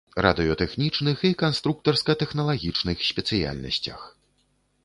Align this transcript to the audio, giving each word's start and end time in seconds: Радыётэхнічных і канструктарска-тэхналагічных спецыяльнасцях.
Радыётэхнічных 0.25 1.17
і 1.29 1.31
канструктарска-тэхналагічных 1.43 2.97
спецыяльнасцях. 3.11 3.99